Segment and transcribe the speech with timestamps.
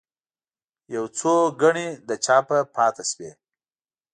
[0.95, 3.31] یو څو ګڼې له چاپه پاتې شوې.